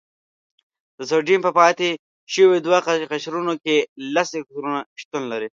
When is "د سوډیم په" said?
0.97-1.51